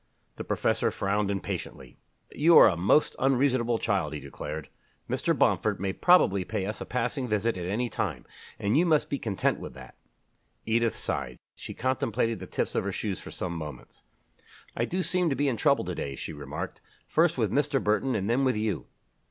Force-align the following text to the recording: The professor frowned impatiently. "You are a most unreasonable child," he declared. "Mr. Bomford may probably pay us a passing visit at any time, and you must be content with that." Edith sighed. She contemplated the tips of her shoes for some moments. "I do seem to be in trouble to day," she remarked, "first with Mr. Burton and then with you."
The 0.37 0.43
professor 0.43 0.89
frowned 0.89 1.29
impatiently. 1.29 1.99
"You 2.31 2.57
are 2.57 2.67
a 2.69 2.75
most 2.75 3.15
unreasonable 3.19 3.77
child," 3.77 4.13
he 4.15 4.19
declared. 4.19 4.67
"Mr. 5.07 5.37
Bomford 5.37 5.79
may 5.79 5.93
probably 5.93 6.43
pay 6.43 6.65
us 6.65 6.81
a 6.81 6.87
passing 6.87 7.27
visit 7.27 7.55
at 7.55 7.67
any 7.67 7.87
time, 7.87 8.25
and 8.57 8.75
you 8.75 8.83
must 8.83 9.11
be 9.11 9.19
content 9.19 9.59
with 9.59 9.75
that." 9.75 9.93
Edith 10.65 10.95
sighed. 10.95 11.37
She 11.53 11.75
contemplated 11.75 12.39
the 12.39 12.47
tips 12.47 12.73
of 12.73 12.83
her 12.83 12.91
shoes 12.91 13.19
for 13.19 13.29
some 13.29 13.53
moments. 13.55 14.01
"I 14.75 14.85
do 14.85 15.03
seem 15.03 15.29
to 15.29 15.35
be 15.35 15.47
in 15.47 15.55
trouble 15.55 15.85
to 15.85 15.93
day," 15.93 16.15
she 16.15 16.33
remarked, 16.33 16.81
"first 17.07 17.37
with 17.37 17.51
Mr. 17.51 17.79
Burton 17.79 18.15
and 18.15 18.27
then 18.27 18.43
with 18.43 18.57
you." 18.57 18.87